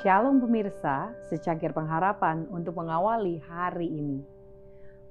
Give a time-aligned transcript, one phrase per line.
[0.00, 4.24] Shalom pemirsa, secangkir pengharapan untuk mengawali hari ini.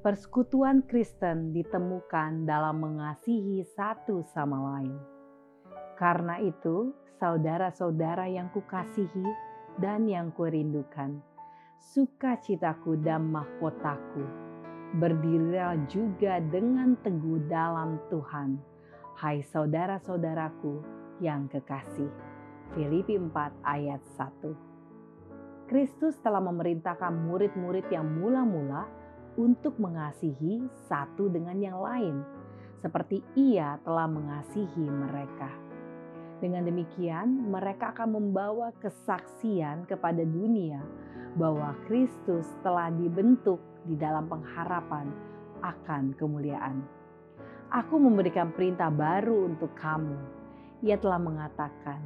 [0.01, 4.97] Persekutuan Kristen ditemukan dalam mengasihi satu sama lain.
[5.93, 6.89] Karena itu,
[7.21, 9.29] saudara-saudara yang kukasihi
[9.77, 11.21] dan yang kurindukan,
[11.77, 14.25] sukacitaku dan mahkotaku,
[14.97, 18.57] berdirilah juga dengan teguh dalam Tuhan.
[19.21, 20.81] Hai saudara-saudaraku
[21.21, 22.09] yang kekasih.
[22.73, 24.68] Filipi 4 ayat 1
[25.69, 28.89] Kristus telah memerintahkan murid-murid yang mula-mula
[29.37, 32.25] untuk mengasihi satu dengan yang lain,
[32.81, 35.53] seperti Ia telah mengasihi mereka.
[36.41, 40.81] Dengan demikian, mereka akan membawa kesaksian kepada dunia
[41.37, 45.13] bahwa Kristus telah dibentuk di dalam pengharapan
[45.61, 46.81] akan kemuliaan.
[47.69, 50.17] Aku memberikan perintah baru untuk kamu.
[50.81, 52.01] Ia telah mengatakan,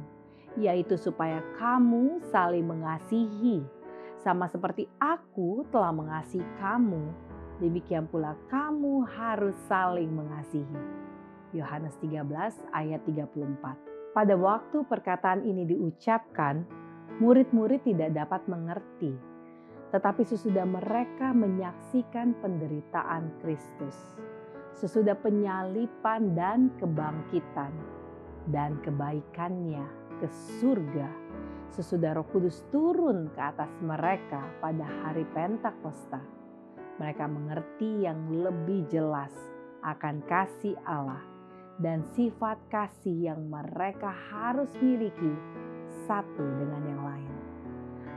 [0.58, 3.62] yaitu supaya kamu saling mengasihi,
[4.22, 7.10] sama seperti aku telah mengasihi kamu.
[7.62, 10.80] Demikian pula kamu harus saling mengasihi.
[11.54, 12.26] Yohanes 13
[12.74, 14.14] ayat 34.
[14.14, 16.66] Pada waktu perkataan ini diucapkan,
[17.22, 19.14] murid-murid tidak dapat mengerti,
[19.94, 23.94] tetapi sesudah mereka menyaksikan penderitaan Kristus,
[24.74, 27.70] sesudah penyalipan dan kebangkitan,
[28.50, 31.04] dan kebaikannya ke surga,
[31.76, 36.16] sesudah Roh Kudus turun ke atas mereka pada hari Pentakosta,
[36.96, 39.28] mereka mengerti yang lebih jelas
[39.84, 41.20] akan kasih Allah
[41.76, 45.36] dan sifat kasih yang mereka harus miliki
[46.08, 47.32] satu dengan yang lain.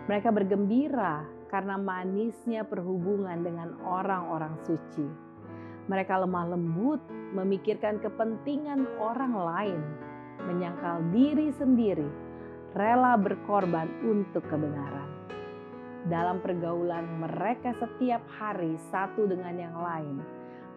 [0.08, 5.03] Mereka bergembira karena manisnya perhubungan dengan orang-orang suci.
[5.91, 7.03] Mereka lemah lembut
[7.35, 10.06] memikirkan kepentingan orang lain,
[10.48, 12.08] menyangkal diri sendiri,
[12.72, 15.12] rela berkorban untuk kebenaran.
[16.08, 20.24] Dalam pergaulan mereka setiap hari satu dengan yang lain,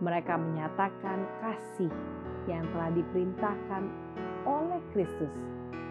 [0.03, 1.93] mereka menyatakan kasih
[2.51, 3.83] yang telah diperintahkan
[4.49, 5.31] oleh Kristus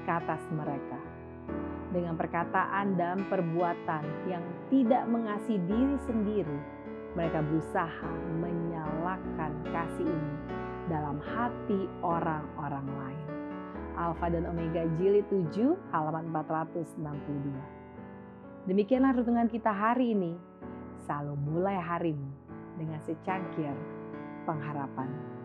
[0.03, 1.00] ke atas mereka.
[1.90, 6.59] Dengan perkataan dan perbuatan yang tidak mengasihi diri sendiri,
[7.17, 8.11] mereka berusaha
[8.44, 10.34] menyalakan kasih ini
[10.90, 13.38] dalam hati orang-orang lain.
[13.99, 17.03] Alfa dan Omega jilid 7 halaman 462.
[18.71, 20.39] Demikianlah renungan kita hari ini.
[21.03, 22.31] Selalu mulai harimu
[22.79, 23.75] dengan secangkir
[24.47, 25.38] pengharapan.